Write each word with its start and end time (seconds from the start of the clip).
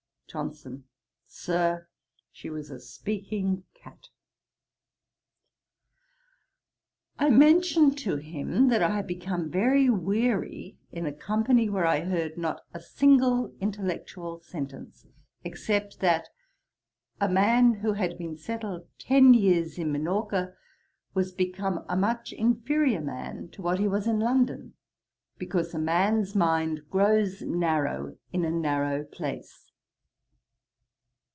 JOHNSON. 0.33 0.85
'Sir, 1.25 1.87
she 2.31 2.49
was 2.49 2.71
a 2.71 2.79
speaking 2.79 3.65
cat.' 3.73 4.07
I 7.19 7.29
mentioned 7.29 7.97
to 7.97 8.15
him 8.15 8.69
that 8.69 8.81
I 8.81 8.91
had 8.95 9.07
become 9.07 9.49
very 9.51 9.89
weary 9.89 10.77
in 10.89 11.05
a 11.05 11.11
company 11.11 11.67
where 11.69 11.85
I 11.85 11.99
heard 12.05 12.37
not 12.37 12.61
a 12.73 12.79
single 12.79 13.53
intellectual 13.59 14.39
sentence, 14.39 15.05
except 15.43 15.99
that 15.99 16.29
'a 17.19 17.27
man 17.27 17.73
who 17.73 17.91
had 17.91 18.17
been 18.17 18.37
settled 18.37 18.87
ten 18.97 19.33
years 19.33 19.77
in 19.77 19.91
Minorca 19.91 20.55
was 21.13 21.33
become 21.33 21.83
a 21.89 21.97
much 21.97 22.31
inferiour 22.31 23.01
man 23.01 23.49
to 23.49 23.61
what 23.61 23.79
he 23.79 23.87
was 23.89 24.07
in 24.07 24.17
London, 24.21 24.75
because 25.37 25.73
a 25.73 25.77
man's 25.77 26.35
mind 26.37 26.89
grows 26.89 27.41
narrow 27.41 28.15
in 28.31 28.45
a 28.45 28.49
narrow 28.49 29.03
place.' 29.03 29.67